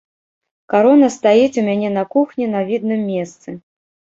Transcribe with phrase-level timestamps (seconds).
[0.73, 3.49] Карона стаіць у мяне на кухні на відным месцы.